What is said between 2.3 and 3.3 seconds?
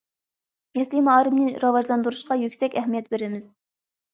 يۈكسەك ئەھمىيەت